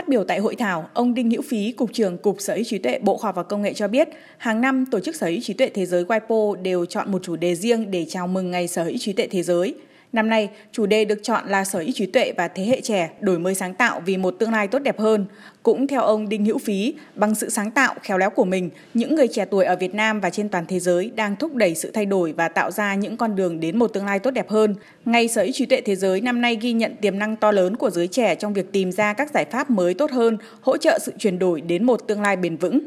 Phát 0.00 0.08
biểu 0.08 0.24
tại 0.24 0.38
hội 0.38 0.56
thảo, 0.56 0.88
ông 0.94 1.14
Đinh 1.14 1.30
Hữu 1.30 1.42
Phí, 1.42 1.72
Cục 1.72 1.92
trưởng 1.92 2.18
Cục 2.18 2.40
Sở 2.40 2.54
hữu 2.54 2.64
trí 2.64 2.78
tuệ 2.78 2.98
Bộ 2.98 3.16
Khoa 3.16 3.28
học 3.28 3.36
và 3.36 3.42
Công 3.42 3.62
nghệ 3.62 3.74
cho 3.74 3.88
biết, 3.88 4.08
hàng 4.38 4.60
năm 4.60 4.84
Tổ 4.90 5.00
chức 5.00 5.16
Sở 5.16 5.26
hữu 5.26 5.40
trí 5.42 5.54
tuệ 5.54 5.68
thế 5.68 5.86
giới 5.86 6.04
WIPO 6.04 6.62
đều 6.62 6.86
chọn 6.86 7.12
một 7.12 7.22
chủ 7.22 7.36
đề 7.36 7.54
riêng 7.54 7.90
để 7.90 8.06
chào 8.08 8.26
mừng 8.26 8.50
Ngày 8.50 8.68
Sở 8.68 8.84
hữu 8.84 8.96
trí 8.98 9.12
tuệ 9.12 9.26
thế 9.30 9.42
giới. 9.42 9.74
Năm 10.12 10.28
nay, 10.28 10.50
chủ 10.72 10.86
đề 10.86 11.04
được 11.04 11.18
chọn 11.22 11.48
là 11.48 11.64
sở 11.64 11.78
hữu 11.78 11.90
trí 11.94 12.06
tuệ 12.06 12.32
và 12.36 12.48
thế 12.48 12.64
hệ 12.64 12.80
trẻ 12.80 13.10
đổi 13.20 13.38
mới 13.38 13.54
sáng 13.54 13.74
tạo 13.74 14.02
vì 14.06 14.16
một 14.16 14.30
tương 14.38 14.52
lai 14.52 14.68
tốt 14.68 14.78
đẹp 14.78 14.98
hơn. 14.98 15.26
Cũng 15.62 15.86
theo 15.86 16.02
ông 16.02 16.28
Đinh 16.28 16.44
Hữu 16.44 16.58
Phí, 16.58 16.94
bằng 17.14 17.34
sự 17.34 17.48
sáng 17.48 17.70
tạo, 17.70 17.94
khéo 18.02 18.18
léo 18.18 18.30
của 18.30 18.44
mình, 18.44 18.70
những 18.94 19.14
người 19.14 19.28
trẻ 19.28 19.44
tuổi 19.44 19.64
ở 19.64 19.76
Việt 19.76 19.94
Nam 19.94 20.20
và 20.20 20.30
trên 20.30 20.48
toàn 20.48 20.66
thế 20.66 20.80
giới 20.80 21.10
đang 21.14 21.36
thúc 21.36 21.54
đẩy 21.54 21.74
sự 21.74 21.90
thay 21.90 22.06
đổi 22.06 22.32
và 22.32 22.48
tạo 22.48 22.70
ra 22.70 22.94
những 22.94 23.16
con 23.16 23.36
đường 23.36 23.60
đến 23.60 23.78
một 23.78 23.86
tương 23.86 24.06
lai 24.06 24.18
tốt 24.18 24.30
đẹp 24.30 24.48
hơn. 24.48 24.74
Ngày 25.04 25.28
sở 25.28 25.42
hữu 25.42 25.52
trí 25.52 25.66
tuệ 25.66 25.80
thế 25.80 25.96
giới 25.96 26.20
năm 26.20 26.40
nay 26.40 26.58
ghi 26.60 26.72
nhận 26.72 26.96
tiềm 26.96 27.18
năng 27.18 27.36
to 27.36 27.52
lớn 27.52 27.76
của 27.76 27.90
giới 27.90 28.08
trẻ 28.08 28.34
trong 28.34 28.52
việc 28.52 28.72
tìm 28.72 28.92
ra 28.92 29.12
các 29.12 29.30
giải 29.34 29.44
pháp 29.44 29.70
mới 29.70 29.94
tốt 29.94 30.10
hơn, 30.10 30.38
hỗ 30.60 30.76
trợ 30.76 30.98
sự 31.02 31.12
chuyển 31.18 31.38
đổi 31.38 31.60
đến 31.60 31.84
một 31.84 32.06
tương 32.06 32.22
lai 32.22 32.36
bền 32.36 32.56
vững. 32.56 32.80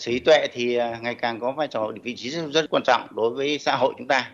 Sở 0.00 0.12
hữu 0.12 0.20
tuệ 0.24 0.46
thì 0.52 0.76
à, 0.76 0.98
ngày 1.02 1.14
càng 1.14 1.40
có 1.40 1.52
vai 1.52 1.68
trò 1.68 1.92
vị 2.02 2.16
trí 2.16 2.30
rất 2.30 2.70
quan 2.70 2.82
trọng 2.86 3.06
đối 3.10 3.30
với 3.30 3.58
xã 3.58 3.76
hội 3.76 3.94
chúng 3.98 4.08
ta 4.08 4.30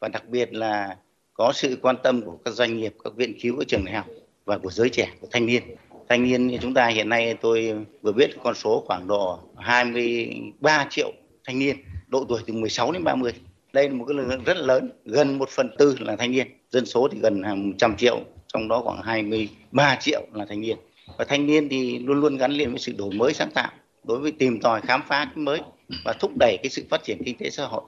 và 0.00 0.08
đặc 0.08 0.28
biệt 0.28 0.54
là 0.54 0.96
có 1.34 1.52
sự 1.54 1.78
quan 1.82 1.96
tâm 2.02 2.22
của 2.22 2.36
các 2.44 2.50
doanh 2.50 2.76
nghiệp, 2.76 2.94
các 3.04 3.14
viện 3.16 3.34
cứu, 3.40 3.56
các 3.58 3.68
trường 3.68 3.84
đại 3.84 3.94
học 3.94 4.06
và 4.44 4.58
của 4.58 4.70
giới 4.70 4.90
trẻ, 4.90 5.08
của 5.20 5.28
thanh 5.30 5.46
niên. 5.46 5.62
Thanh 6.08 6.24
niên 6.24 6.46
như 6.46 6.58
chúng 6.62 6.74
ta 6.74 6.86
hiện 6.86 7.08
nay 7.08 7.34
tôi 7.40 7.74
vừa 8.02 8.12
biết 8.12 8.30
con 8.42 8.54
số 8.54 8.84
khoảng 8.86 9.06
độ 9.06 9.38
23 9.56 10.86
triệu 10.90 11.12
thanh 11.44 11.58
niên 11.58 11.76
độ 12.06 12.24
tuổi 12.28 12.40
từ 12.46 12.54
16 12.54 12.92
đến 12.92 13.04
30. 13.04 13.32
Đây 13.72 13.88
là 13.88 13.94
một 13.94 14.04
cái 14.08 14.16
lượng 14.16 14.44
rất 14.44 14.56
lớn, 14.56 14.90
gần 15.04 15.38
một 15.38 15.48
phần 15.48 15.76
tư 15.78 15.96
là 16.00 16.16
thanh 16.16 16.30
niên. 16.30 16.46
Dân 16.70 16.86
số 16.86 17.08
thì 17.12 17.18
gần 17.20 17.42
hàng 17.42 17.72
trăm 17.78 17.96
triệu, 17.96 18.20
trong 18.46 18.68
đó 18.68 18.80
khoảng 18.84 19.02
23 19.02 19.96
triệu 20.00 20.22
là 20.32 20.46
thanh 20.48 20.60
niên. 20.60 20.76
Và 21.18 21.24
thanh 21.24 21.46
niên 21.46 21.68
thì 21.68 21.98
luôn 21.98 22.20
luôn 22.20 22.36
gắn 22.36 22.52
liền 22.52 22.70
với 22.70 22.78
sự 22.78 22.92
đổi 22.98 23.10
mới 23.10 23.34
sáng 23.34 23.50
tạo, 23.54 23.72
đối 24.04 24.18
với 24.18 24.32
tìm 24.32 24.60
tòi 24.60 24.80
khám 24.80 25.02
phá 25.08 25.32
mới 25.34 25.60
và 26.04 26.12
thúc 26.12 26.30
đẩy 26.40 26.56
cái 26.62 26.70
sự 26.70 26.84
phát 26.90 27.04
triển 27.04 27.22
kinh 27.24 27.36
tế 27.38 27.50
xã 27.50 27.66
hội. 27.66 27.82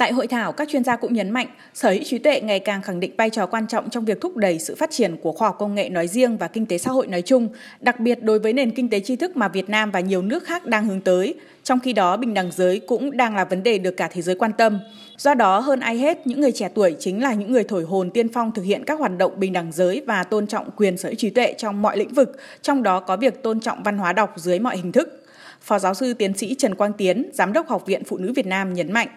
Tại 0.00 0.12
hội 0.12 0.26
thảo, 0.26 0.52
các 0.52 0.68
chuyên 0.68 0.84
gia 0.84 0.96
cũng 0.96 1.12
nhấn 1.12 1.30
mạnh, 1.30 1.46
sở 1.74 1.90
hữu 1.90 2.02
trí 2.04 2.18
tuệ 2.18 2.40
ngày 2.40 2.60
càng 2.60 2.82
khẳng 2.82 3.00
định 3.00 3.16
vai 3.16 3.30
trò 3.30 3.46
quan 3.46 3.66
trọng 3.66 3.90
trong 3.90 4.04
việc 4.04 4.20
thúc 4.20 4.36
đẩy 4.36 4.58
sự 4.58 4.74
phát 4.74 4.90
triển 4.90 5.16
của 5.16 5.32
khoa 5.32 5.48
học 5.48 5.56
công 5.58 5.74
nghệ 5.74 5.88
nói 5.88 6.08
riêng 6.08 6.36
và 6.36 6.48
kinh 6.48 6.66
tế 6.66 6.78
xã 6.78 6.90
hội 6.90 7.06
nói 7.06 7.22
chung, 7.22 7.48
đặc 7.80 8.00
biệt 8.00 8.22
đối 8.22 8.38
với 8.38 8.52
nền 8.52 8.70
kinh 8.70 8.90
tế 8.90 9.00
tri 9.00 9.16
thức 9.16 9.36
mà 9.36 9.48
Việt 9.48 9.68
Nam 9.68 9.90
và 9.90 10.00
nhiều 10.00 10.22
nước 10.22 10.44
khác 10.44 10.66
đang 10.66 10.86
hướng 10.86 11.00
tới. 11.00 11.34
Trong 11.64 11.80
khi 11.80 11.92
đó, 11.92 12.16
bình 12.16 12.34
đẳng 12.34 12.50
giới 12.52 12.80
cũng 12.80 13.16
đang 13.16 13.36
là 13.36 13.44
vấn 13.44 13.62
đề 13.62 13.78
được 13.78 13.96
cả 13.96 14.08
thế 14.12 14.22
giới 14.22 14.34
quan 14.34 14.52
tâm. 14.52 14.78
Do 15.18 15.34
đó, 15.34 15.58
hơn 15.58 15.80
ai 15.80 15.98
hết, 15.98 16.26
những 16.26 16.40
người 16.40 16.52
trẻ 16.52 16.68
tuổi 16.74 16.96
chính 16.98 17.22
là 17.22 17.34
những 17.34 17.52
người 17.52 17.64
thổi 17.64 17.84
hồn 17.84 18.10
tiên 18.10 18.28
phong 18.28 18.52
thực 18.52 18.62
hiện 18.62 18.84
các 18.84 18.98
hoạt 18.98 19.18
động 19.18 19.32
bình 19.36 19.52
đẳng 19.52 19.72
giới 19.72 20.02
và 20.06 20.24
tôn 20.24 20.46
trọng 20.46 20.70
quyền 20.76 20.98
sở 20.98 21.08
hữu 21.08 21.16
trí 21.16 21.30
tuệ 21.30 21.54
trong 21.58 21.82
mọi 21.82 21.98
lĩnh 21.98 22.14
vực, 22.14 22.36
trong 22.62 22.82
đó 22.82 23.00
có 23.00 23.16
việc 23.16 23.42
tôn 23.42 23.60
trọng 23.60 23.82
văn 23.82 23.98
hóa 23.98 24.12
đọc 24.12 24.34
dưới 24.36 24.58
mọi 24.58 24.76
hình 24.76 24.92
thức. 24.92 25.26
Phó 25.62 25.78
giáo 25.78 25.94
sư 25.94 26.14
tiến 26.14 26.34
sĩ 26.34 26.54
Trần 26.54 26.74
Quang 26.74 26.92
Tiến, 26.92 27.30
Giám 27.32 27.52
đốc 27.52 27.68
Học 27.68 27.86
viện 27.86 28.04
Phụ 28.04 28.18
nữ 28.18 28.32
Việt 28.32 28.46
Nam 28.46 28.74
nhấn 28.74 28.92
mạnh 28.92 29.08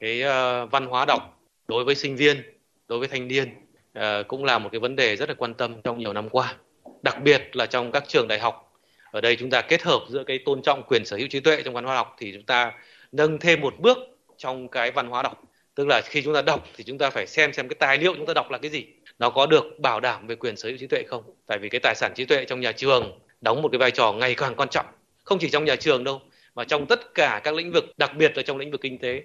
cái 0.00 0.22
uh, 0.22 0.70
văn 0.70 0.86
hóa 0.86 1.04
đọc 1.04 1.40
đối 1.68 1.84
với 1.84 1.94
sinh 1.94 2.16
viên 2.16 2.42
đối 2.88 2.98
với 2.98 3.08
thanh 3.08 3.28
niên 3.28 3.48
uh, 3.98 4.02
cũng 4.28 4.44
là 4.44 4.58
một 4.58 4.68
cái 4.72 4.80
vấn 4.80 4.96
đề 4.96 5.16
rất 5.16 5.28
là 5.28 5.34
quan 5.34 5.54
tâm 5.54 5.82
trong 5.84 5.98
nhiều 5.98 6.12
năm 6.12 6.28
qua. 6.28 6.54
Đặc 7.02 7.22
biệt 7.22 7.56
là 7.56 7.66
trong 7.66 7.92
các 7.92 8.04
trường 8.08 8.28
đại 8.28 8.38
học. 8.38 8.72
Ở 9.10 9.20
đây 9.20 9.36
chúng 9.36 9.50
ta 9.50 9.60
kết 9.60 9.82
hợp 9.82 10.00
giữa 10.08 10.24
cái 10.24 10.38
tôn 10.44 10.62
trọng 10.62 10.82
quyền 10.82 11.04
sở 11.04 11.16
hữu 11.16 11.28
trí 11.28 11.40
tuệ 11.40 11.62
trong 11.62 11.74
văn 11.74 11.84
hóa 11.84 11.94
đọc 11.94 12.16
thì 12.18 12.32
chúng 12.32 12.42
ta 12.42 12.72
nâng 13.12 13.38
thêm 13.38 13.60
một 13.60 13.74
bước 13.78 13.98
trong 14.36 14.68
cái 14.68 14.90
văn 14.90 15.08
hóa 15.08 15.22
đọc. 15.22 15.42
Tức 15.74 15.86
là 15.88 16.00
khi 16.04 16.22
chúng 16.22 16.34
ta 16.34 16.42
đọc 16.42 16.66
thì 16.76 16.84
chúng 16.84 16.98
ta 16.98 17.10
phải 17.10 17.26
xem 17.26 17.52
xem 17.52 17.68
cái 17.68 17.76
tài 17.78 17.98
liệu 17.98 18.14
chúng 18.14 18.26
ta 18.26 18.34
đọc 18.34 18.50
là 18.50 18.58
cái 18.58 18.70
gì. 18.70 18.86
Nó 19.18 19.30
có 19.30 19.46
được 19.46 19.64
bảo 19.78 20.00
đảm 20.00 20.26
về 20.26 20.34
quyền 20.34 20.56
sở 20.56 20.68
hữu 20.68 20.78
trí 20.78 20.86
tuệ 20.86 21.02
không? 21.08 21.22
Tại 21.46 21.58
vì 21.58 21.68
cái 21.68 21.80
tài 21.82 21.94
sản 21.94 22.12
trí 22.14 22.24
tuệ 22.24 22.44
trong 22.44 22.60
nhà 22.60 22.72
trường 22.72 23.18
đóng 23.40 23.62
một 23.62 23.68
cái 23.72 23.78
vai 23.78 23.90
trò 23.90 24.12
ngày 24.12 24.34
càng 24.34 24.54
quan 24.54 24.68
trọng. 24.68 24.86
Không 25.24 25.38
chỉ 25.38 25.48
trong 25.48 25.64
nhà 25.64 25.76
trường 25.76 26.04
đâu 26.04 26.22
mà 26.54 26.64
trong 26.64 26.86
tất 26.86 27.14
cả 27.14 27.40
các 27.44 27.54
lĩnh 27.54 27.72
vực 27.72 27.84
đặc 27.96 28.12
biệt 28.16 28.36
là 28.36 28.42
trong 28.42 28.58
lĩnh 28.58 28.70
vực 28.70 28.80
kinh 28.80 28.98
tế 28.98 29.22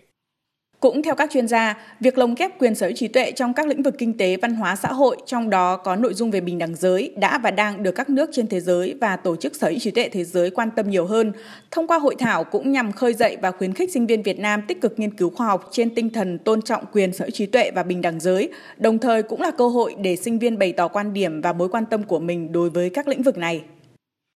cũng 0.80 1.02
theo 1.04 1.16
các 1.16 1.32
chuyên 1.32 1.48
gia, 1.48 1.78
việc 2.00 2.18
lồng 2.18 2.36
ghép 2.36 2.60
quyền 2.60 2.76
sở 2.76 2.86
hữu 2.88 2.96
trí 2.96 3.08
tuệ 3.08 3.32
trong 3.32 3.54
các 3.54 3.68
lĩnh 3.68 3.84
vực 3.84 3.96
kinh 3.98 4.18
tế, 4.18 4.38
văn 4.42 4.56
hóa, 4.56 4.76
xã 4.76 4.90
hội, 4.90 5.18
trong 5.26 5.50
đó 5.50 5.78
có 5.78 5.96
nội 5.96 6.14
dung 6.14 6.32
về 6.32 6.42
bình 6.42 6.58
đẳng 6.58 6.76
giới, 6.76 7.14
đã 7.18 7.38
và 7.38 7.52
đang 7.52 7.84
được 7.84 7.92
các 7.92 8.10
nước 8.10 8.30
trên 8.34 8.48
thế 8.48 8.60
giới 8.60 8.96
và 9.02 9.16
tổ 9.16 9.36
chức 9.36 9.56
sở 9.56 9.70
hữu 9.70 9.80
trí 9.80 9.92
tuệ 9.92 10.10
thế 10.10 10.24
giới 10.24 10.50
quan 10.50 10.70
tâm 10.76 10.90
nhiều 10.90 11.06
hơn. 11.06 11.32
Thông 11.72 11.88
qua 11.88 12.00
hội 12.00 12.16
thảo 12.20 12.44
cũng 12.44 12.72
nhằm 12.72 12.92
khơi 12.92 13.14
dậy 13.14 13.38
và 13.42 13.52
khuyến 13.52 13.74
khích 13.74 13.92
sinh 13.94 14.08
viên 14.08 14.24
Việt 14.24 14.40
Nam 14.40 14.62
tích 14.68 14.82
cực 14.82 15.00
nghiên 15.00 15.14
cứu 15.14 15.30
khoa 15.30 15.48
học 15.48 15.70
trên 15.72 15.96
tinh 15.96 16.10
thần 16.10 16.40
tôn 16.40 16.62
trọng 16.62 16.84
quyền 16.94 17.14
sở 17.14 17.26
hữu 17.26 17.32
trí 17.32 17.46
tuệ 17.46 17.72
và 17.72 17.84
bình 17.84 18.02
đẳng 18.02 18.20
giới, 18.20 18.50
đồng 18.78 19.00
thời 19.00 19.24
cũng 19.24 19.42
là 19.42 19.52
cơ 19.52 19.68
hội 19.68 19.96
để 20.02 20.16
sinh 20.16 20.40
viên 20.40 20.60
bày 20.60 20.74
tỏ 20.74 20.88
quan 20.88 21.14
điểm 21.14 21.42
và 21.42 21.54
mối 21.54 21.70
quan 21.70 21.86
tâm 21.86 22.04
của 22.04 22.20
mình 22.20 22.52
đối 22.52 22.70
với 22.70 22.90
các 22.90 23.08
lĩnh 23.08 23.24
vực 23.24 23.38
này. 23.38 23.62